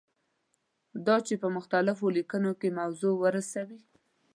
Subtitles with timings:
[1.05, 3.79] دا چې په مختلفو لیکنو کې موضوع ورسوي.